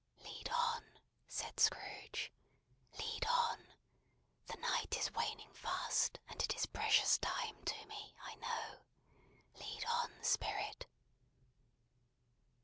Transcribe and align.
"Lead 0.23 0.49
on!" 0.49 0.97
said 1.27 1.59
Scrooge. 1.59 2.31
"Lead 2.97 3.23
on! 3.27 3.67
The 4.47 4.57
night 4.57 4.97
is 4.97 5.11
waning 5.13 5.53
fast, 5.53 6.17
and 6.27 6.41
it 6.41 6.55
is 6.55 6.65
precious 6.65 7.19
time 7.19 7.63
to 7.65 7.85
me, 7.85 8.15
I 8.19 8.33
know. 8.37 8.79
Lead 9.59 9.85
on, 9.85 10.23
Spirit!" 10.23 10.87